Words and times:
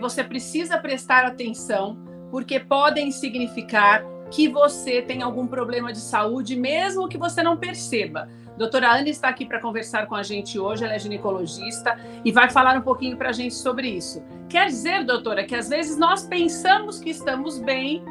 você 0.00 0.24
precisa 0.24 0.78
prestar 0.78 1.24
atenção, 1.24 1.98
porque 2.30 2.58
podem 2.58 3.10
significar 3.10 4.04
que 4.30 4.48
você 4.48 5.02
tem 5.02 5.22
algum 5.22 5.46
problema 5.46 5.92
de 5.92 6.00
saúde, 6.00 6.56
mesmo 6.56 7.08
que 7.08 7.18
você 7.18 7.42
não 7.42 7.56
perceba. 7.56 8.28
Doutora 8.56 8.90
Ana 8.90 9.08
está 9.08 9.28
aqui 9.28 9.44
para 9.44 9.58
conversar 9.58 10.06
com 10.06 10.14
a 10.14 10.22
gente 10.22 10.58
hoje, 10.58 10.84
ela 10.84 10.94
é 10.94 10.98
ginecologista 10.98 11.96
e 12.24 12.30
vai 12.30 12.50
falar 12.50 12.76
um 12.76 12.82
pouquinho 12.82 13.16
para 13.16 13.30
a 13.30 13.32
gente 13.32 13.54
sobre 13.54 13.88
isso. 13.88 14.22
Quer 14.48 14.66
dizer, 14.66 15.04
doutora, 15.04 15.44
que 15.44 15.54
às 15.54 15.68
vezes 15.68 15.96
nós 15.96 16.26
pensamos 16.26 17.00
que 17.00 17.10
estamos 17.10 17.58
bem, 17.58 18.04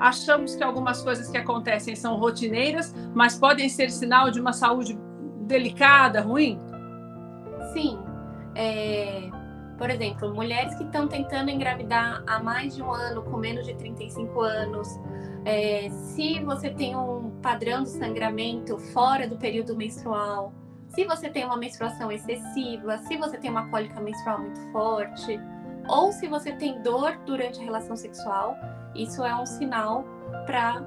achamos 0.00 0.54
que 0.54 0.62
algumas 0.62 1.02
coisas 1.02 1.30
que 1.30 1.38
acontecem 1.38 1.96
são 1.96 2.16
rotineiras, 2.16 2.94
mas 3.14 3.36
podem 3.36 3.68
ser 3.68 3.90
sinal 3.90 4.30
de 4.30 4.40
uma 4.40 4.52
saúde 4.52 4.98
delicada, 5.40 6.20
ruim? 6.20 6.58
Sim. 7.72 7.98
É, 8.54 9.30
por 9.78 9.90
exemplo, 9.90 10.32
mulheres 10.32 10.74
que 10.74 10.84
estão 10.84 11.08
tentando 11.08 11.50
engravidar 11.50 12.22
há 12.26 12.42
mais 12.42 12.76
de 12.76 12.82
um 12.82 12.92
ano, 12.92 13.22
com 13.22 13.36
menos 13.36 13.66
de 13.66 13.74
35 13.74 14.40
anos, 14.40 14.88
é, 15.44 15.88
se 15.90 16.40
você 16.40 16.70
tem 16.70 16.96
um 16.96 17.30
padrão 17.42 17.82
de 17.82 17.90
sangramento 17.90 18.78
fora 18.78 19.28
do 19.28 19.36
período 19.36 19.76
menstrual, 19.76 20.52
se 20.88 21.04
você 21.04 21.28
tem 21.28 21.44
uma 21.44 21.56
menstruação 21.56 22.10
excessiva, 22.10 22.98
se 22.98 23.16
você 23.16 23.36
tem 23.36 23.50
uma 23.50 23.68
cólica 23.68 24.00
menstrual 24.00 24.38
muito 24.40 24.60
forte, 24.70 25.40
ou 25.88 26.12
se 26.12 26.28
você 26.28 26.52
tem 26.52 26.80
dor 26.82 27.18
durante 27.26 27.60
a 27.60 27.64
relação 27.64 27.96
sexual, 27.96 28.56
isso 28.94 29.22
é 29.24 29.34
um 29.34 29.44
sinal 29.44 30.04
para 30.46 30.82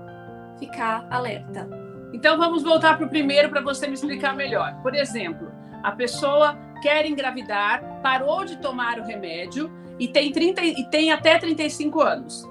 ficar 0.57 1.07
alerta. 1.11 1.67
Então 2.13 2.37
vamos 2.37 2.63
voltar 2.63 2.97
para 2.97 3.05
o 3.05 3.09
primeiro 3.09 3.49
para 3.49 3.61
você 3.61 3.85
me 3.85 3.93
explicar 3.93 4.33
melhor. 4.33 4.81
Por 4.81 4.95
exemplo, 4.95 5.51
a 5.83 5.91
pessoa 5.91 6.57
quer 6.81 7.05
engravidar, 7.05 7.83
parou 8.01 8.45
de 8.45 8.57
tomar 8.57 8.99
o 8.99 9.03
remédio 9.03 9.71
e 9.99 10.07
tem, 10.07 10.31
30, 10.31 10.63
e 10.63 10.89
tem 10.89 11.11
até 11.11 11.37
35 11.37 12.01
anos. 12.01 12.47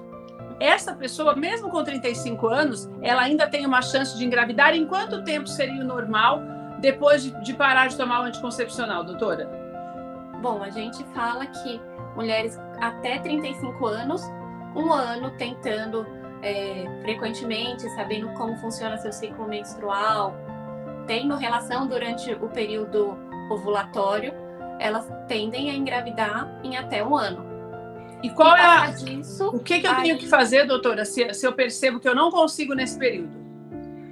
Essa 0.59 0.93
pessoa, 0.93 1.35
mesmo 1.35 1.69
com 1.69 1.83
35 1.83 2.47
anos, 2.47 2.89
ela 3.01 3.21
ainda 3.21 3.47
tem 3.47 3.65
uma 3.65 3.81
chance 3.81 4.17
de 4.17 4.25
engravidar. 4.25 4.73
Em 4.73 4.87
quanto 4.87 5.23
tempo 5.23 5.47
seria 5.47 5.81
o 5.81 5.85
normal 5.85 6.41
depois 6.79 7.23
de, 7.23 7.43
de 7.43 7.53
parar 7.53 7.87
de 7.87 7.95
tomar 7.95 8.21
o 8.21 8.23
anticoncepcional, 8.23 9.03
doutora? 9.03 9.47
Bom, 10.41 10.63
a 10.63 10.69
gente 10.69 11.03
fala 11.13 11.45
que 11.45 11.79
mulheres 12.15 12.59
até 12.79 13.19
35 13.19 13.85
anos, 13.85 14.21
um 14.75 14.91
ano 14.91 15.31
tentando 15.37 16.05
é, 16.41 16.85
frequentemente, 17.01 17.87
sabendo 17.91 18.29
como 18.33 18.55
funciona 18.57 18.97
seu 18.97 19.11
ciclo 19.11 19.47
menstrual, 19.47 20.35
tendo 21.05 21.35
relação 21.35 21.87
durante 21.87 22.31
o 22.33 22.49
período 22.49 23.17
ovulatório, 23.49 24.33
elas 24.79 25.09
tendem 25.27 25.69
a 25.69 25.73
engravidar 25.73 26.59
em 26.63 26.77
até 26.77 27.03
um 27.03 27.15
ano. 27.15 27.45
E 28.23 28.29
qual 28.29 28.55
e 28.55 28.59
é 28.59 28.63
a... 28.63 28.87
disso, 28.87 29.49
o 29.49 29.59
que, 29.59 29.79
que 29.79 29.87
eu 29.87 29.91
aí... 29.91 30.03
tenho 30.03 30.17
que 30.17 30.27
fazer, 30.27 30.65
doutora, 30.65 31.05
se, 31.05 31.33
se 31.33 31.45
eu 31.45 31.53
percebo 31.53 31.99
que 31.99 32.07
eu 32.07 32.15
não 32.15 32.31
consigo 32.31 32.73
nesse 32.73 32.97
período? 32.97 33.37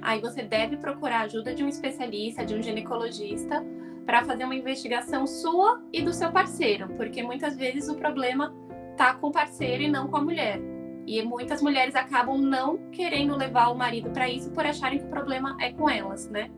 Aí 0.00 0.20
você 0.20 0.42
deve 0.42 0.76
procurar 0.76 1.20
a 1.20 1.22
ajuda 1.22 1.52
de 1.52 1.64
um 1.64 1.68
especialista, 1.68 2.44
de 2.44 2.54
um 2.54 2.62
ginecologista, 2.62 3.64
para 4.04 4.24
fazer 4.24 4.44
uma 4.44 4.54
investigação 4.54 5.26
sua 5.26 5.82
e 5.92 6.00
do 6.00 6.12
seu 6.12 6.30
parceiro, 6.30 6.88
porque 6.96 7.24
muitas 7.24 7.56
vezes 7.56 7.88
o 7.88 7.96
problema 7.96 8.54
tá 8.96 9.14
com 9.14 9.28
o 9.28 9.32
parceiro 9.32 9.82
e 9.82 9.88
não 9.88 10.06
com 10.06 10.16
a 10.16 10.22
mulher. 10.22 10.60
E 11.06 11.20
muitas 11.22 11.60
mulheres 11.60 11.96
acabam 11.96 12.38
não 12.38 12.78
querendo 12.90 13.36
levar 13.36 13.68
o 13.68 13.74
marido 13.74 14.10
para 14.10 14.28
isso 14.28 14.50
por 14.50 14.64
acharem 14.64 15.00
que 15.00 15.04
o 15.04 15.10
problema 15.10 15.56
é 15.60 15.72
com 15.72 15.90
elas, 15.90 16.28
né? 16.30 16.50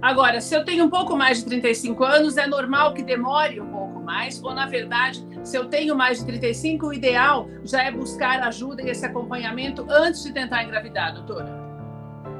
Agora, 0.00 0.40
se 0.40 0.54
eu 0.54 0.64
tenho 0.64 0.84
um 0.84 0.90
pouco 0.90 1.16
mais 1.16 1.38
de 1.38 1.46
35 1.46 2.04
anos, 2.04 2.36
é 2.36 2.46
normal 2.46 2.92
que 2.92 3.02
demore 3.02 3.60
um 3.60 3.66
pouco 3.66 4.00
mais, 4.00 4.42
ou 4.42 4.54
na 4.54 4.66
verdade, 4.66 5.26
se 5.42 5.56
eu 5.56 5.66
tenho 5.66 5.96
mais 5.96 6.18
de 6.18 6.26
35, 6.26 6.86
o 6.86 6.92
ideal 6.92 7.48
já 7.64 7.82
é 7.82 7.90
buscar 7.90 8.42
ajuda 8.42 8.82
e 8.82 8.90
esse 8.90 9.04
acompanhamento 9.04 9.86
antes 9.88 10.22
de 10.22 10.32
tentar 10.32 10.64
engravidar, 10.64 11.14
doutora? 11.14 11.66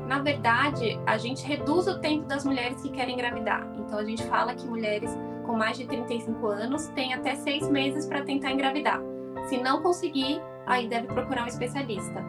Na 0.06 0.20
verdade, 0.20 0.98
a 1.04 1.18
gente 1.18 1.44
reduz 1.44 1.88
o 1.88 1.98
tempo 1.98 2.26
das 2.26 2.44
mulheres 2.44 2.80
que 2.80 2.90
querem 2.90 3.14
engravidar. 3.14 3.66
Então, 3.76 3.98
a 3.98 4.04
gente 4.04 4.22
fala 4.24 4.54
que 4.54 4.64
mulheres 4.66 5.10
com 5.44 5.56
mais 5.56 5.76
de 5.76 5.86
35 5.86 6.46
anos 6.46 6.86
têm 6.88 7.14
até 7.14 7.34
seis 7.34 7.68
meses 7.68 8.06
para 8.06 8.22
tentar 8.22 8.52
engravidar. 8.52 9.00
Se 9.48 9.58
não 9.58 9.82
conseguir, 9.82 10.40
aí 10.66 10.88
deve 10.88 11.08
procurar 11.08 11.44
um 11.44 11.46
especialista. 11.46 12.24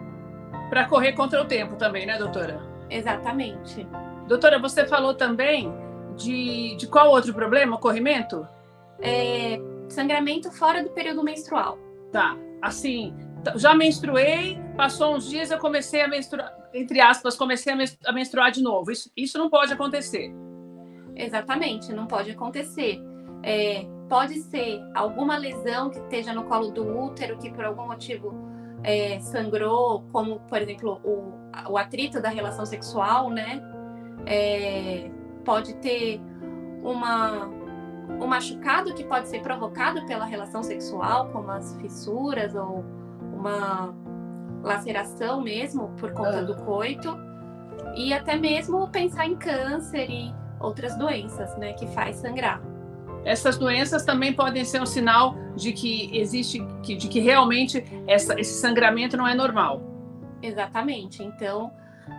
Para 0.69 0.85
correr 0.85 1.13
contra 1.13 1.41
o 1.41 1.45
tempo 1.45 1.75
também, 1.75 2.05
né, 2.05 2.17
doutora? 2.17 2.59
Exatamente. 2.89 3.87
Doutora, 4.27 4.59
você 4.59 4.85
falou 4.85 5.13
também 5.13 5.71
de, 6.15 6.75
de 6.75 6.87
qual 6.87 7.09
outro 7.09 7.33
problema? 7.33 7.77
Corrimento? 7.77 8.47
É, 8.99 9.59
sangramento 9.89 10.51
fora 10.51 10.83
do 10.83 10.89
período 10.89 11.23
menstrual. 11.23 11.77
Tá. 12.11 12.37
Assim, 12.61 13.13
já 13.55 13.73
menstruei, 13.73 14.59
passou 14.75 15.15
uns 15.15 15.29
dias, 15.29 15.51
eu 15.51 15.59
comecei 15.59 16.01
a 16.01 16.07
menstruar, 16.07 16.53
entre 16.73 16.99
aspas, 16.99 17.37
comecei 17.37 17.73
a 18.05 18.11
menstruar 18.11 18.51
de 18.51 18.61
novo. 18.61 18.91
Isso, 18.91 19.11
isso 19.15 19.37
não 19.37 19.49
pode 19.49 19.71
acontecer. 19.71 20.33
Exatamente, 21.15 21.93
não 21.93 22.05
pode 22.05 22.31
acontecer. 22.31 22.99
É, 23.43 23.85
pode 24.09 24.41
ser 24.41 24.81
alguma 24.93 25.37
lesão 25.37 25.89
que 25.89 25.99
esteja 25.99 26.33
no 26.33 26.43
colo 26.43 26.71
do 26.71 26.85
útero, 27.05 27.37
que 27.37 27.51
por 27.51 27.65
algum 27.65 27.87
motivo 27.87 28.33
é, 28.83 29.19
sangrou, 29.19 30.03
como, 30.11 30.39
por 30.41 30.61
exemplo, 30.61 30.99
o, 31.03 31.71
o 31.71 31.77
atrito 31.77 32.21
da 32.21 32.29
relação 32.29 32.65
sexual, 32.65 33.29
né? 33.29 33.61
É, 34.29 35.09
pode 35.45 35.73
ter 35.75 36.19
uma, 36.83 37.45
um 37.45 38.27
machucado 38.27 38.93
que 38.93 39.03
pode 39.03 39.29
ser 39.29 39.41
provocado 39.41 40.05
pela 40.05 40.25
relação 40.25 40.61
sexual, 40.61 41.29
como 41.29 41.49
as 41.49 41.75
fissuras 41.77 42.53
ou 42.53 42.83
uma 43.33 43.95
laceração 44.61 45.41
mesmo 45.41 45.89
por 45.97 46.11
conta 46.11 46.43
do 46.43 46.55
coito, 46.57 47.17
e 47.95 48.13
até 48.13 48.35
mesmo 48.35 48.89
pensar 48.89 49.25
em 49.25 49.35
câncer 49.35 50.09
e 50.09 50.33
outras 50.59 50.97
doenças, 50.97 51.55
né, 51.57 51.73
que 51.73 51.87
faz 51.87 52.17
sangrar. 52.17 52.61
Essas 53.23 53.57
doenças 53.57 54.05
também 54.05 54.33
podem 54.33 54.63
ser 54.63 54.81
um 54.81 54.85
sinal 54.85 55.35
de 55.55 55.73
que 55.73 56.17
existe, 56.17 56.59
de 56.81 57.07
que 57.07 57.19
realmente 57.19 57.83
essa, 58.07 58.39
esse 58.39 58.59
sangramento 58.59 59.17
não 59.17 59.27
é 59.27 59.35
normal. 59.35 59.81
Exatamente. 60.41 61.23
Então, 61.23 61.71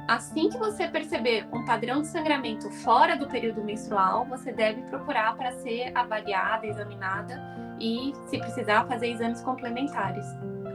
assim 0.07 0.49
que 0.49 0.59
você 0.59 0.89
perceber 0.89 1.47
um 1.53 1.65
padrão 1.65 2.01
de 2.01 2.09
sangramento 2.09 2.71
fora 2.71 3.17
do 3.17 3.27
período 3.27 3.63
menstrual, 3.63 4.25
você 4.27 4.53
deve 4.53 4.83
procurar 4.83 5.37
para 5.37 5.53
ser 5.53 5.93
avaliada, 5.95 6.67
examinada 6.67 7.41
e, 7.81 8.13
se 8.27 8.39
precisar, 8.39 8.87
fazer 8.87 9.09
exames 9.09 9.41
complementares. 9.43 10.27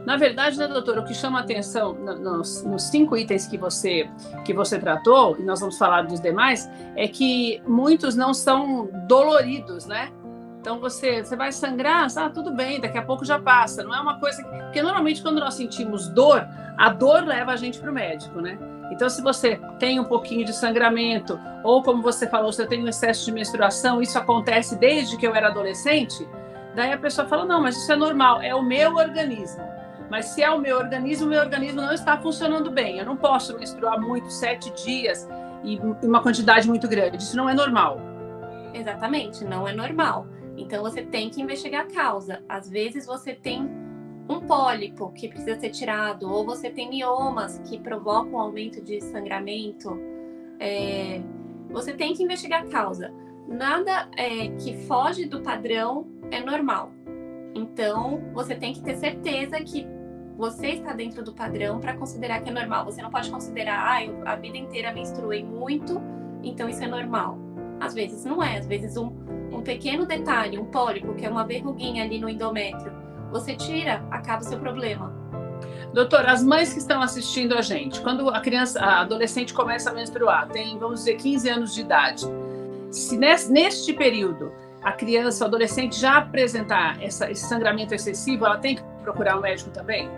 Na 0.06 0.18
verdade, 0.18 0.58
né, 0.58 0.68
doutora, 0.68 1.00
o 1.00 1.04
que 1.04 1.14
chama 1.14 1.40
atenção 1.40 1.94
nos, 1.94 2.62
nos, 2.62 2.82
cinco 2.82 3.16
itens 3.16 3.46
que 3.46 3.56
você, 3.56 4.08
que 4.44 4.52
você 4.52 4.78
tratou, 4.78 5.36
e 5.38 5.42
nós 5.42 5.60
vamos 5.60 5.78
falar 5.78 6.02
dos 6.02 6.20
demais, 6.20 6.70
é 6.94 7.08
que 7.08 7.62
muitos 7.66 8.14
não 8.14 8.34
são 8.34 8.88
doloridos, 9.06 9.86
né? 9.86 10.12
Então 10.60 10.78
você, 10.78 11.22
você 11.22 11.36
vai 11.36 11.52
sangrar, 11.52 12.06
ah, 12.16 12.30
tudo 12.30 12.50
bem, 12.50 12.80
daqui 12.80 12.96
a 12.96 13.02
pouco 13.02 13.24
já 13.24 13.38
passa. 13.38 13.82
Não 13.82 13.94
é 13.94 14.00
uma 14.00 14.18
coisa. 14.18 14.42
Que... 14.42 14.48
Porque 14.48 14.82
normalmente 14.82 15.22
quando 15.22 15.38
nós 15.38 15.54
sentimos 15.54 16.08
dor, 16.08 16.46
a 16.78 16.88
dor 16.88 17.24
leva 17.24 17.52
a 17.52 17.56
gente 17.56 17.78
para 17.78 17.90
o 17.90 17.94
médico, 17.94 18.40
né? 18.40 18.58
Então, 18.94 19.10
se 19.10 19.20
você 19.20 19.60
tem 19.80 19.98
um 19.98 20.04
pouquinho 20.04 20.44
de 20.44 20.52
sangramento, 20.52 21.38
ou 21.64 21.82
como 21.82 22.00
você 22.00 22.28
falou, 22.28 22.52
se 22.52 22.62
eu 22.62 22.68
tenho 22.68 22.84
um 22.84 22.88
excesso 22.88 23.24
de 23.24 23.32
menstruação, 23.32 24.00
isso 24.00 24.16
acontece 24.16 24.78
desde 24.78 25.16
que 25.16 25.26
eu 25.26 25.34
era 25.34 25.48
adolescente, 25.48 26.28
daí 26.76 26.92
a 26.92 26.98
pessoa 26.98 27.26
fala: 27.26 27.44
não, 27.44 27.60
mas 27.60 27.76
isso 27.76 27.90
é 27.90 27.96
normal, 27.96 28.40
é 28.40 28.54
o 28.54 28.62
meu 28.62 28.94
organismo. 28.94 29.64
Mas 30.08 30.26
se 30.26 30.44
é 30.44 30.50
o 30.50 30.60
meu 30.60 30.76
organismo, 30.78 31.26
o 31.26 31.28
meu 31.28 31.40
organismo 31.40 31.82
não 31.82 31.92
está 31.92 32.16
funcionando 32.16 32.70
bem. 32.70 32.98
Eu 32.98 33.04
não 33.04 33.16
posso 33.16 33.58
menstruar 33.58 34.00
muito, 34.00 34.30
sete 34.30 34.70
dias 34.84 35.28
e 35.64 35.80
uma 36.04 36.22
quantidade 36.22 36.68
muito 36.68 36.86
grande. 36.86 37.16
Isso 37.16 37.36
não 37.36 37.48
é 37.48 37.54
normal. 37.54 38.00
Exatamente, 38.72 39.44
não 39.44 39.66
é 39.66 39.72
normal. 39.72 40.28
Então 40.56 40.84
você 40.84 41.02
tem 41.02 41.30
que 41.30 41.42
investigar 41.42 41.86
a 41.86 41.92
causa. 41.92 42.44
Às 42.48 42.70
vezes 42.70 43.06
você 43.06 43.34
tem 43.34 43.68
um 44.28 44.40
pólipo 44.40 45.10
que 45.12 45.28
precisa 45.28 45.58
ser 45.58 45.70
tirado, 45.70 46.30
ou 46.30 46.44
você 46.44 46.70
tem 46.70 46.88
miomas 46.88 47.58
que 47.64 47.78
provocam 47.78 48.38
aumento 48.38 48.80
de 48.80 49.00
sangramento. 49.00 49.98
É, 50.58 51.20
você 51.70 51.92
tem 51.92 52.14
que 52.14 52.22
investigar 52.22 52.62
a 52.62 52.66
causa. 52.66 53.12
Nada 53.46 54.08
é, 54.16 54.48
que 54.58 54.76
foge 54.86 55.26
do 55.26 55.42
padrão 55.42 56.06
é 56.30 56.40
normal. 56.40 56.90
Então, 57.54 58.22
você 58.32 58.54
tem 58.54 58.72
que 58.72 58.80
ter 58.80 58.96
certeza 58.96 59.56
que 59.62 59.86
você 60.36 60.68
está 60.68 60.92
dentro 60.92 61.22
do 61.22 61.32
padrão 61.32 61.78
para 61.78 61.96
considerar 61.96 62.40
que 62.40 62.48
é 62.48 62.52
normal. 62.52 62.84
Você 62.86 63.02
não 63.02 63.10
pode 63.10 63.30
considerar, 63.30 63.92
ah, 63.92 64.04
eu 64.04 64.26
a 64.26 64.34
vida 64.34 64.56
inteira 64.56 64.92
menstruei 64.92 65.44
muito, 65.44 66.00
então 66.42 66.68
isso 66.68 66.82
é 66.82 66.86
normal. 66.86 67.38
Às 67.78 67.94
vezes 67.94 68.24
não 68.24 68.42
é, 68.42 68.58
às 68.58 68.66
vezes 68.66 68.96
um, 68.96 69.12
um 69.52 69.62
pequeno 69.62 70.06
detalhe, 70.06 70.58
um 70.58 70.64
pólipo, 70.64 71.14
que 71.14 71.26
é 71.26 71.30
uma 71.30 71.44
verruguinha 71.44 72.02
ali 72.02 72.18
no 72.18 72.28
endométrio, 72.28 72.92
você 73.34 73.56
tira, 73.56 74.00
acaba 74.12 74.42
o 74.42 74.44
seu 74.44 74.60
problema. 74.60 75.12
Doutora, 75.92 76.30
as 76.30 76.42
mães 76.42 76.72
que 76.72 76.78
estão 76.78 77.02
assistindo 77.02 77.54
a 77.58 77.62
gente, 77.62 78.00
quando 78.00 78.28
a 78.28 78.40
criança, 78.40 78.80
a 78.80 79.00
adolescente 79.00 79.52
começa 79.52 79.90
a 79.90 79.92
menstruar, 79.92 80.48
tem, 80.48 80.78
vamos 80.78 81.00
dizer, 81.00 81.16
15 81.16 81.48
anos 81.48 81.74
de 81.74 81.80
idade, 81.80 82.24
se 82.90 83.16
neste 83.16 83.92
período 83.92 84.52
a 84.82 84.92
criança, 84.92 85.44
o 85.44 85.48
adolescente 85.48 85.98
já 85.98 86.18
apresentar 86.18 87.02
essa, 87.02 87.28
esse 87.28 87.44
sangramento 87.46 87.92
excessivo, 87.92 88.44
ela 88.44 88.58
tem 88.58 88.76
que 88.76 88.82
procurar 89.02 89.36
um 89.36 89.40
médico 89.40 89.70
também? 89.70 90.08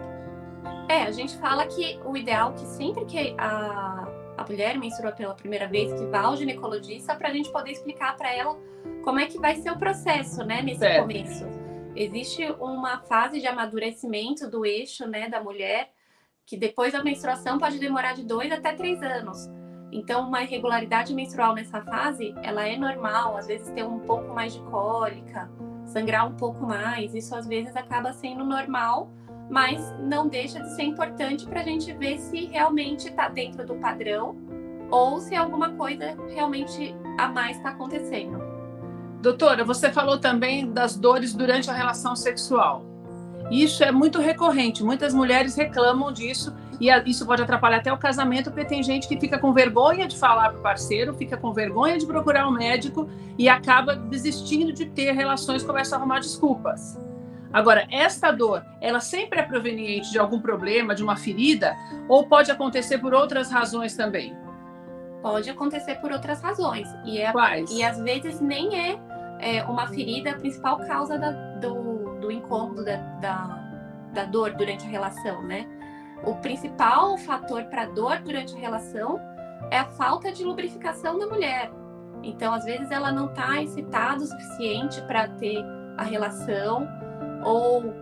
É, 0.89 1.03
a 1.05 1.11
gente 1.11 1.37
fala 1.39 1.67
que 1.67 1.99
o 2.05 2.17
ideal 2.17 2.51
é 2.51 2.61
que 2.61 2.67
sempre 2.67 3.05
que 3.07 3.35
a, 3.39 4.09
a 4.37 4.45
mulher 4.47 4.77
menstrua 4.79 5.13
pela 5.13 5.35
primeira 5.35 5.67
vez, 5.67 5.93
que 5.93 6.05
vá 6.07 6.21
ao 6.21 6.37
ginecologista 6.37 7.15
para 7.15 7.29
a 7.29 7.33
gente 7.33 7.51
poder 7.51 7.71
explicar 7.71 8.15
para 8.17 8.35
ela 8.35 8.59
como 9.03 9.21
é 9.21 9.27
que 9.27 9.39
vai 9.39 9.57
ser 9.57 9.71
o 9.71 9.79
processo, 9.79 10.45
né, 10.45 10.61
nesse 10.61 10.81
certo. 10.81 11.03
começo. 11.03 11.56
Existe 11.97 12.45
uma 12.61 12.99
fase 13.01 13.41
de 13.41 13.47
amadurecimento 13.47 14.51
do 14.51 14.67
eixo, 14.67 15.09
né, 15.09 15.29
da 15.31 15.43
mulher, 15.43 15.91
que 16.45 16.57
depois 16.57 16.93
da 16.93 17.03
menstruação 17.03 17.59
pode 17.59 17.79
demorar 17.79 18.15
de 18.15 18.23
dois 18.23 18.53
até 18.53 18.75
três 18.75 19.03
anos. 19.03 19.49
Então, 19.91 20.29
uma 20.29 20.43
irregularidade 20.43 21.15
menstrual 21.15 21.55
nessa 21.55 21.81
fase, 21.81 22.35
ela 22.43 22.69
é 22.69 22.77
normal, 22.77 23.37
às 23.37 23.47
vezes 23.47 23.71
ter 23.71 23.85
um 23.85 24.01
pouco 24.01 24.35
mais 24.35 24.53
de 24.53 24.63
cólica, 24.65 25.51
sangrar 25.87 26.29
um 26.29 26.37
pouco 26.37 26.65
mais, 26.65 27.15
isso 27.15 27.35
às 27.35 27.47
vezes 27.47 27.75
acaba 27.75 28.13
sendo 28.13 28.45
normal, 28.45 29.11
mas 29.49 29.81
não 30.01 30.29
deixa 30.29 30.61
de 30.61 30.75
ser 30.75 30.83
importante 30.83 31.47
para 31.47 31.61
a 31.61 31.65
gente 31.65 31.93
ver 31.95 32.19
se 32.19 32.47
realmente 32.47 33.09
está 33.09 33.29
dentro 33.29 33.65
do 33.65 33.77
padrão 33.77 34.37
ou 34.91 35.21
se 35.21 35.35
alguma 35.35 35.71
coisa 35.75 36.17
realmente 36.29 36.95
a 37.19 37.29
mais 37.29 37.57
está 37.57 37.71
acontecendo. 37.71 38.36
Doutora, 39.21 39.65
você 39.65 39.91
falou 39.91 40.19
também 40.19 40.71
das 40.71 40.97
dores 40.97 41.35
durante 41.35 41.71
a 41.71 41.75
relação 41.75 42.15
sexual. 42.15 42.85
Isso 43.51 43.85
é 43.85 43.93
muito 43.93 44.21
recorrente, 44.21 44.83
muitas 44.83 45.15
mulheres 45.15 45.57
reclamam 45.57 46.13
disso 46.13 46.55
e 46.81 46.91
isso 47.09 47.25
pode 47.25 47.43
atrapalhar 47.43 47.79
até 47.79 47.93
o 47.93 47.97
casamento, 47.97 48.51
porque 48.51 48.65
tem 48.65 48.83
gente 48.83 49.09
que 49.09 49.19
fica 49.19 49.39
com 49.39 49.53
vergonha 49.53 50.07
de 50.07 50.17
falar 50.19 50.51
para 50.51 50.59
o 50.59 50.63
parceiro, 50.63 51.15
fica 51.15 51.37
com 51.37 51.53
vergonha 51.53 51.97
de 51.97 52.05
procurar 52.05 52.47
um 52.49 52.53
médico 52.53 53.09
e 53.39 53.49
acaba 53.49 53.95
desistindo 53.97 54.73
de 54.73 54.87
ter 54.87 55.13
relações, 55.13 55.63
começa 55.63 55.97
a 55.97 55.99
arrumar 55.99 56.21
desculpas. 56.21 56.99
Agora, 57.53 57.87
esta 57.91 58.31
dor, 58.31 58.63
ela 58.81 59.01
sempre 59.01 59.41
é 59.41 59.43
proveniente 59.43 60.11
de 60.11 60.19
algum 60.19 60.41
problema, 60.41 60.95
de 60.95 61.03
uma 61.03 61.17
ferida, 61.17 61.75
ou 62.09 62.27
pode 62.27 62.51
acontecer 62.51 62.99
por 62.99 63.15
outras 63.15 63.51
razões 63.51 63.97
também? 63.97 64.37
Pode 65.23 65.49
acontecer 65.49 65.95
por 65.97 66.13
outras 66.13 66.43
razões. 66.43 66.87
E, 67.05 67.19
é, 67.19 67.33
Quais? 67.33 67.71
e 67.71 67.83
às 67.83 67.99
vezes 67.99 68.41
nem 68.41 68.79
é, 68.79 68.99
é, 69.41 69.63
uma 69.65 69.87
ferida 69.89 70.31
a 70.31 70.35
principal 70.35 70.79
causa 70.79 71.19
da, 71.19 71.31
do, 71.61 72.19
do 72.21 72.31
incômodo, 72.31 72.85
da, 72.85 72.97
da, 72.97 73.71
da 74.13 74.25
dor 74.25 74.55
durante 74.55 74.87
a 74.87 74.89
relação, 74.89 75.43
né? 75.43 75.67
O 76.25 76.35
principal 76.37 77.17
fator 77.19 77.65
para 77.65 77.87
dor 77.87 78.19
durante 78.21 78.55
a 78.57 78.59
relação 78.59 79.21
é 79.71 79.79
a 79.79 79.85
falta 79.85 80.33
de 80.33 80.45
lubrificação 80.45 81.19
da 81.19 81.27
mulher. 81.27 81.71
Então, 82.23 82.55
às 82.55 82.65
vezes, 82.65 82.91
ela 82.91 83.13
não 83.13 83.27
está 83.27 83.63
excitada 83.63 84.23
o 84.23 84.27
suficiente 84.27 85.01
para 85.03 85.29
ter 85.29 85.63
a 85.97 86.03
relação, 86.03 86.89
ou 87.45 87.95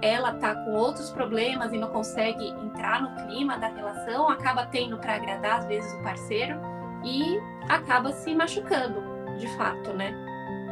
ela 0.00 0.32
está 0.32 0.54
com 0.54 0.72
outros 0.72 1.10
problemas 1.10 1.72
e 1.72 1.78
não 1.78 1.88
consegue 1.88 2.48
entrar 2.48 3.02
no 3.02 3.26
clima 3.26 3.58
da 3.58 3.68
relação, 3.68 4.28
acaba 4.28 4.66
tendo 4.66 4.98
para 4.98 5.16
agradar, 5.16 5.60
às 5.60 5.66
vezes, 5.66 5.92
o 5.94 6.02
parceiro 6.02 6.58
e 7.04 7.38
acaba 7.68 8.12
se 8.12 8.34
machucando, 8.34 9.02
de 9.38 9.48
fato, 9.56 9.92
né? 9.92 10.14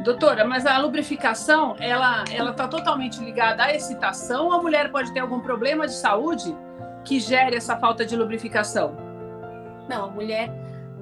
Doutora, 0.05 0.45
mas 0.45 0.67
a 0.67 0.77
lubrificação, 0.77 1.75
ela 1.79 2.23
ela 2.31 2.51
está 2.51 2.67
totalmente 2.67 3.19
ligada 3.19 3.63
à 3.63 3.73
excitação 3.73 4.45
ou 4.45 4.53
a 4.53 4.61
mulher 4.61 4.91
pode 4.91 5.11
ter 5.11 5.19
algum 5.19 5.39
problema 5.39 5.87
de 5.87 5.95
saúde 5.95 6.55
que 7.03 7.19
gere 7.19 7.55
essa 7.55 7.75
falta 7.75 8.05
de 8.05 8.15
lubrificação? 8.15 8.95
Não, 9.89 10.05
a 10.05 10.07
mulher 10.07 10.51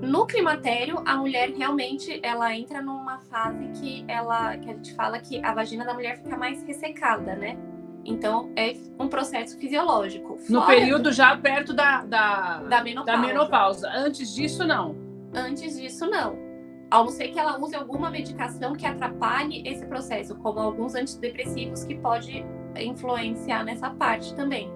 no 0.02 0.26
climatério, 0.26 1.04
a 1.06 1.18
mulher 1.18 1.50
realmente 1.50 2.18
ela 2.24 2.56
entra 2.56 2.82
numa 2.82 3.20
fase 3.30 3.68
que 3.80 4.06
ela 4.08 4.56
que 4.58 4.70
a 4.70 4.74
gente 4.74 4.94
fala 4.94 5.20
que 5.20 5.44
a 5.44 5.54
vagina 5.54 5.84
da 5.84 5.94
mulher 5.94 6.18
fica 6.18 6.38
mais 6.38 6.64
ressecada, 6.64 7.36
né? 7.36 7.58
Então 8.06 8.54
é 8.56 8.74
um 8.98 9.10
processo 9.10 9.58
fisiológico. 9.60 10.40
No 10.50 10.66
período 10.66 11.12
já 11.12 11.36
perto 11.36 11.74
da, 11.74 12.06
da, 12.06 12.60
da, 12.60 12.82
menopausa. 12.82 13.22
da 13.22 13.28
menopausa. 13.28 13.92
Antes 13.94 14.34
disso, 14.34 14.66
não. 14.66 14.96
Antes 15.34 15.78
disso, 15.78 16.06
não. 16.10 16.43
A 16.94 17.00
não 17.00 17.10
ser 17.10 17.30
que 17.30 17.40
ela 17.40 17.60
use 17.60 17.76
alguma 17.76 18.12
medicação 18.12 18.74
que 18.74 18.86
atrapalhe 18.86 19.68
esse 19.68 19.84
processo, 19.84 20.36
como 20.36 20.60
alguns 20.60 20.94
antidepressivos 20.94 21.84
que 21.84 21.96
pode 21.96 22.46
influenciar 22.80 23.64
nessa 23.64 23.90
parte 23.90 24.36
também. 24.36 24.72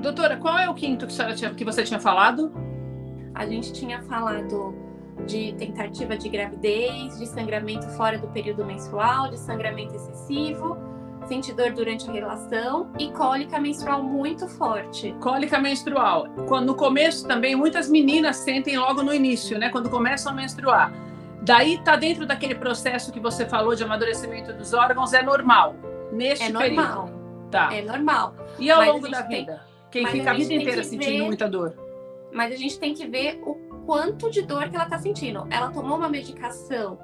Doutora, 0.00 0.36
qual 0.36 0.56
é 0.56 0.70
o 0.70 0.74
quinto 0.74 1.08
que, 1.08 1.34
tinha, 1.34 1.52
que 1.52 1.64
você 1.64 1.82
tinha 1.82 1.98
falado? 1.98 2.52
A 3.34 3.44
gente 3.44 3.72
tinha 3.72 4.00
falado 4.02 4.72
de 5.26 5.52
tentativa 5.54 6.16
de 6.16 6.28
gravidez, 6.28 7.18
de 7.18 7.26
sangramento 7.26 7.88
fora 7.96 8.16
do 8.16 8.28
período 8.28 8.64
menstrual, 8.64 9.30
de 9.30 9.38
sangramento 9.40 9.96
excessivo, 9.96 10.76
sentir 11.26 11.54
dor 11.54 11.72
durante 11.72 12.08
a 12.08 12.12
relação 12.12 12.90
e 12.98 13.10
cólica 13.12 13.58
menstrual 13.58 14.02
muito 14.02 14.48
forte. 14.48 15.14
Cólica 15.20 15.58
menstrual. 15.58 16.28
Quando, 16.48 16.66
no 16.66 16.74
começo 16.74 17.26
também, 17.26 17.54
muitas 17.54 17.88
meninas 17.88 18.36
sentem 18.36 18.78
logo 18.78 19.02
no 19.02 19.12
início, 19.14 19.58
né? 19.58 19.68
Quando 19.68 19.88
começam 19.88 20.32
a 20.32 20.34
menstruar. 20.34 20.92
Daí 21.42 21.82
tá 21.82 21.96
dentro 21.96 22.26
daquele 22.26 22.54
processo 22.54 23.12
que 23.12 23.20
você 23.20 23.46
falou 23.46 23.74
de 23.74 23.82
amadurecimento 23.82 24.52
dos 24.52 24.74
órgãos, 24.74 25.12
é 25.12 25.22
normal. 25.22 25.74
Neste 26.12 26.44
é 26.44 26.48
normal. 26.48 27.04
Período. 27.06 27.50
Tá. 27.50 27.74
É 27.74 27.82
normal. 27.82 28.34
E 28.58 28.70
ao 28.70 28.78
Mas 28.78 28.88
longo 28.88 29.08
da 29.08 29.22
vida? 29.22 29.52
Tem... 29.54 29.70
Quem 29.90 30.02
Mas 30.02 30.12
fica 30.12 30.30
a, 30.30 30.32
a 30.32 30.36
vida 30.36 30.54
inteira 30.54 30.84
sentindo 30.84 31.18
ver, 31.18 31.22
muita 31.24 31.48
dor. 31.48 31.74
Mas 32.32 32.52
a 32.52 32.56
gente 32.56 32.78
tem 32.78 32.94
que 32.94 33.06
ver 33.06 33.40
o 33.44 33.54
quanto 33.84 34.30
de 34.30 34.42
dor 34.42 34.68
que 34.68 34.76
ela 34.76 34.84
está 34.84 34.98
sentindo. 34.98 35.46
Ela 35.50 35.70
tomou 35.70 35.96
uma 35.96 36.08
medicação 36.08 36.98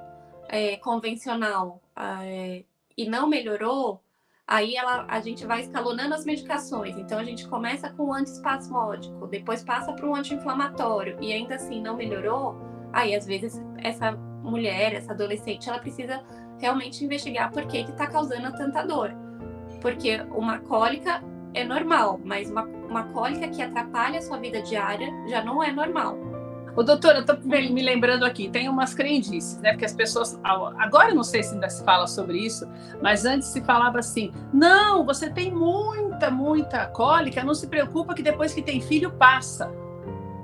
é, 0.47 0.77
convencional 0.77 1.81
é, 2.23 2.63
e 2.97 3.09
não 3.09 3.27
melhorou, 3.27 4.01
aí 4.47 4.75
ela, 4.75 5.05
a 5.09 5.19
gente 5.19 5.45
vai 5.45 5.61
escalonando 5.61 6.15
as 6.15 6.23
medicações. 6.23 6.97
Então 6.97 7.19
a 7.19 7.23
gente 7.23 7.47
começa 7.47 7.89
com 7.89 8.05
o 8.05 8.13
antiespasmódico, 8.13 9.27
depois 9.27 9.63
passa 9.63 9.91
para 9.91 10.07
um 10.07 10.15
anti-inflamatório 10.15 11.17
e 11.21 11.33
ainda 11.33 11.55
assim 11.55 11.81
não 11.81 11.97
melhorou. 11.97 12.55
Aí 12.93 13.13
às 13.13 13.25
vezes 13.25 13.61
essa 13.77 14.13
mulher, 14.13 14.93
essa 14.93 15.11
adolescente, 15.11 15.67
ela 15.67 15.79
precisa 15.79 16.23
realmente 16.57 17.03
investigar 17.03 17.51
por 17.51 17.67
que 17.67 17.79
está 17.79 18.07
causando 18.07 18.55
tanta 18.55 18.83
dor. 18.83 19.13
Porque 19.81 20.21
uma 20.31 20.59
cólica 20.59 21.21
é 21.53 21.63
normal, 21.63 22.19
mas 22.23 22.49
uma, 22.49 22.63
uma 22.63 23.03
cólica 23.11 23.47
que 23.49 23.61
atrapalha 23.61 24.19
a 24.19 24.21
sua 24.21 24.37
vida 24.37 24.61
diária 24.61 25.09
já 25.27 25.43
não 25.43 25.61
é 25.61 25.71
normal. 25.71 26.17
Ô, 26.77 26.83
doutora, 26.83 27.17
eu 27.17 27.25
tô 27.25 27.35
me 27.41 27.81
lembrando 27.81 28.23
aqui, 28.23 28.47
tem 28.49 28.69
umas 28.69 28.93
crendices, 28.93 29.57
né? 29.57 29.71
Porque 29.71 29.85
as 29.85 29.93
pessoas. 29.93 30.39
Agora 30.43 31.09
eu 31.09 31.15
não 31.15 31.23
sei 31.23 31.41
se 31.41 31.55
ainda 31.55 31.67
se 31.67 31.83
fala 31.83 32.05
sobre 32.05 32.37
isso, 32.37 32.69
mas 33.01 33.25
antes 33.25 33.47
se 33.47 33.61
falava 33.61 33.97
assim: 33.97 34.31
não, 34.53 35.03
você 35.03 35.27
tem 35.27 35.51
muita, 35.51 36.29
muita 36.29 36.85
cólica, 36.85 37.43
não 37.43 37.55
se 37.55 37.65
preocupa 37.65 38.13
que 38.13 38.21
depois 38.21 38.53
que 38.53 38.61
tem 38.61 38.79
filho 38.79 39.09
passa. 39.09 39.71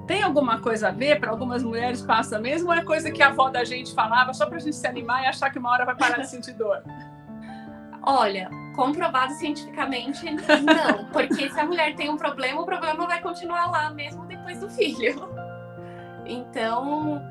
Tem 0.08 0.24
alguma 0.24 0.60
coisa 0.60 0.88
a 0.88 0.92
ver? 0.92 1.20
Para 1.20 1.30
algumas 1.30 1.62
mulheres 1.62 2.02
passa 2.02 2.40
mesmo? 2.40 2.70
Ou 2.70 2.74
é 2.74 2.84
coisa 2.84 3.12
que 3.12 3.22
a 3.22 3.28
avó 3.28 3.52
da 3.52 3.64
gente 3.64 3.94
falava 3.94 4.34
só 4.34 4.48
para 4.48 4.58
a 4.58 4.60
gente 4.60 4.76
se 4.76 4.88
animar 4.88 5.24
e 5.24 5.28
achar 5.28 5.52
que 5.52 5.60
uma 5.60 5.70
hora 5.70 5.86
vai 5.86 5.96
parar 5.96 6.18
de 6.18 6.28
sentir 6.28 6.54
dor? 6.54 6.82
Olha, 8.02 8.50
comprovado 8.76 9.34
cientificamente, 9.34 10.26
não. 10.26 11.06
Porque 11.14 11.50
se 11.50 11.60
a 11.60 11.64
mulher 11.64 11.96
tem 11.96 12.10
um 12.10 12.18
problema, 12.18 12.60
o 12.60 12.66
problema 12.66 13.06
vai 13.06 13.22
continuar 13.22 13.70
lá 13.70 13.92
mesmo 13.92 14.26
depois 14.26 14.60
do 14.60 14.70
filho. 14.70 15.33
Então, 16.26 17.22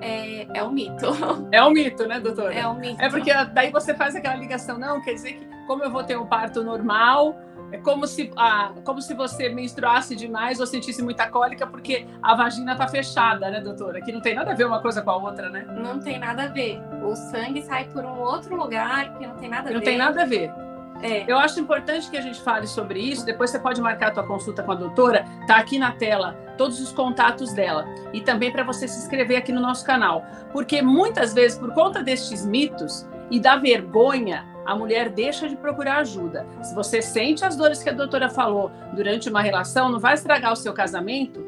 é, 0.00 0.46
é 0.58 0.62
um 0.62 0.70
mito. 0.70 1.06
É 1.50 1.62
um 1.62 1.70
mito, 1.70 2.06
né, 2.06 2.20
doutora? 2.20 2.54
É 2.54 2.66
um 2.66 2.78
mito. 2.78 3.00
É 3.00 3.08
porque 3.08 3.32
daí 3.52 3.70
você 3.70 3.94
faz 3.94 4.14
aquela 4.14 4.34
ligação, 4.36 4.78
não, 4.78 5.00
quer 5.00 5.14
dizer 5.14 5.34
que 5.34 5.46
como 5.66 5.82
eu 5.82 5.90
vou 5.90 6.04
ter 6.04 6.18
um 6.18 6.26
parto 6.26 6.62
normal, 6.62 7.36
é 7.72 7.78
como 7.78 8.06
se, 8.06 8.30
ah, 8.36 8.72
como 8.84 9.00
se 9.00 9.14
você 9.14 9.48
menstruasse 9.48 10.14
demais 10.14 10.60
ou 10.60 10.66
sentisse 10.66 11.02
muita 11.02 11.26
cólica, 11.28 11.66
porque 11.66 12.06
a 12.22 12.34
vagina 12.34 12.72
está 12.72 12.86
fechada, 12.86 13.50
né, 13.50 13.60
doutora? 13.60 14.00
Que 14.00 14.12
não 14.12 14.20
tem 14.20 14.34
nada 14.34 14.52
a 14.52 14.54
ver 14.54 14.66
uma 14.66 14.80
coisa 14.80 15.02
com 15.02 15.10
a 15.10 15.16
outra, 15.16 15.48
né? 15.48 15.66
Não 15.68 15.98
tem 15.98 16.18
nada 16.18 16.44
a 16.44 16.48
ver. 16.48 16.80
O 17.02 17.16
sangue 17.16 17.62
sai 17.62 17.84
por 17.86 18.04
um 18.04 18.20
outro 18.20 18.54
lugar 18.54 19.18
que 19.18 19.26
não 19.26 19.34
tem 19.36 19.48
nada 19.48 19.70
a 19.70 19.72
não 19.72 19.80
ver. 19.80 19.84
Não 19.84 19.84
tem 19.84 19.98
nada 19.98 20.22
a 20.22 20.26
ver. 20.26 20.63
É. 21.04 21.30
Eu 21.30 21.36
acho 21.36 21.60
importante 21.60 22.10
que 22.10 22.16
a 22.16 22.20
gente 22.22 22.40
fale 22.40 22.66
sobre 22.66 22.98
isso. 22.98 23.26
Depois 23.26 23.50
você 23.50 23.58
pode 23.58 23.78
marcar 23.78 24.08
a 24.08 24.10
tua 24.10 24.26
consulta 24.26 24.62
com 24.62 24.72
a 24.72 24.74
doutora. 24.74 25.26
Tá 25.46 25.56
aqui 25.56 25.78
na 25.78 25.92
tela 25.92 26.32
todos 26.56 26.80
os 26.80 26.92
contatos 26.92 27.52
dela 27.52 27.84
e 28.10 28.22
também 28.22 28.50
para 28.50 28.64
você 28.64 28.88
se 28.88 29.00
inscrever 29.00 29.36
aqui 29.36 29.52
no 29.52 29.60
nosso 29.60 29.84
canal, 29.84 30.24
porque 30.50 30.80
muitas 30.80 31.34
vezes 31.34 31.58
por 31.58 31.74
conta 31.74 32.02
destes 32.02 32.46
mitos 32.46 33.06
e 33.30 33.38
da 33.38 33.56
vergonha 33.56 34.46
a 34.64 34.74
mulher 34.74 35.10
deixa 35.10 35.46
de 35.46 35.56
procurar 35.56 35.98
ajuda. 35.98 36.46
Se 36.62 36.74
você 36.74 37.02
sente 37.02 37.44
as 37.44 37.54
dores 37.54 37.82
que 37.82 37.90
a 37.90 37.92
doutora 37.92 38.30
falou 38.30 38.70
durante 38.94 39.28
uma 39.28 39.42
relação, 39.42 39.90
não 39.90 40.00
vai 40.00 40.14
estragar 40.14 40.54
o 40.54 40.56
seu 40.56 40.72
casamento 40.72 41.44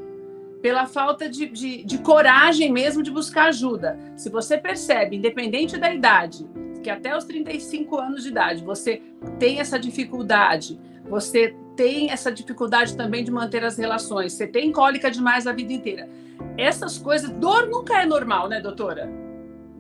pela 0.60 0.84
falta 0.84 1.28
de, 1.28 1.46
de, 1.46 1.82
de 1.82 1.98
coragem 1.98 2.70
mesmo 2.70 3.02
de 3.02 3.10
buscar 3.10 3.46
ajuda. 3.46 3.98
Se 4.16 4.28
você 4.28 4.58
percebe, 4.58 5.16
independente 5.16 5.78
da 5.78 5.90
idade, 5.94 6.46
que 6.86 6.90
até 6.90 7.16
os 7.16 7.24
35 7.24 7.98
anos 7.98 8.22
de 8.22 8.28
idade 8.28 8.62
você 8.62 9.02
tem 9.40 9.58
essa 9.58 9.76
dificuldade, 9.76 10.78
você 11.08 11.52
tem 11.74 12.12
essa 12.12 12.30
dificuldade 12.30 12.96
também 12.96 13.24
de 13.24 13.30
manter 13.32 13.64
as 13.64 13.76
relações, 13.76 14.34
você 14.34 14.46
tem 14.46 14.70
cólica 14.70 15.10
demais 15.10 15.48
a 15.48 15.52
vida 15.52 15.72
inteira. 15.72 16.08
Essas 16.56 16.96
coisas, 16.96 17.28
dor 17.28 17.66
nunca 17.66 18.00
é 18.00 18.06
normal, 18.06 18.48
né, 18.48 18.60
doutora? 18.60 19.10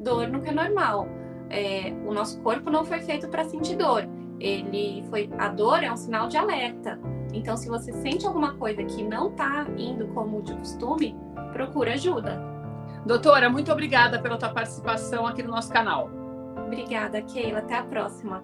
Dor 0.00 0.26
nunca 0.26 0.50
é 0.50 0.52
normal. 0.52 1.08
é, 1.48 1.94
o 2.04 2.12
nosso 2.12 2.40
corpo 2.40 2.70
não 2.70 2.84
foi 2.84 2.98
feito 2.98 3.28
para 3.28 3.44
sentir 3.44 3.76
dor. 3.76 4.04
Ele 4.40 5.04
foi 5.08 5.30
a 5.38 5.46
dor 5.46 5.84
é 5.84 5.92
um 5.92 5.96
sinal 5.96 6.26
de 6.26 6.36
alerta. 6.36 6.98
Então, 7.32 7.56
se 7.56 7.68
você 7.68 7.92
sente 7.92 8.26
alguma 8.26 8.54
coisa 8.54 8.82
que 8.82 9.04
não 9.04 9.30
está 9.30 9.64
indo 9.78 10.08
como 10.08 10.42
de 10.42 10.52
costume, 10.56 11.14
procura 11.52 11.92
ajuda. 11.92 12.36
Doutora, 13.06 13.48
muito 13.48 13.70
obrigada 13.70 14.18
pela 14.18 14.36
tua 14.36 14.48
participação 14.48 15.24
aqui 15.24 15.40
no 15.44 15.52
nosso 15.52 15.72
canal. 15.72 16.10
Obrigada, 16.66 17.22
Keila. 17.22 17.60
Até 17.60 17.74
a 17.76 17.84
próxima. 17.84 18.42